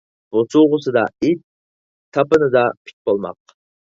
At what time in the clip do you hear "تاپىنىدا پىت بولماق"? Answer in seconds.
2.17-3.57